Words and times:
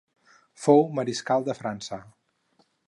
Fou 0.61 0.81
mariscal 1.01 1.47
de 1.51 1.59
França. 1.61 2.03